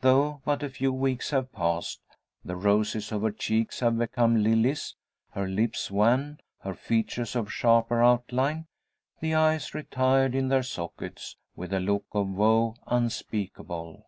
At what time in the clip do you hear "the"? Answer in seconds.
2.42-2.56, 9.20-9.34